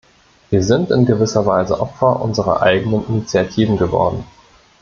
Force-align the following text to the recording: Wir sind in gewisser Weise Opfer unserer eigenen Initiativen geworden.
Wir 0.49 0.63
sind 0.63 0.89
in 0.89 1.05
gewisser 1.05 1.45
Weise 1.45 1.79
Opfer 1.79 2.21
unserer 2.23 2.63
eigenen 2.63 3.05
Initiativen 3.07 3.77
geworden. 3.77 4.23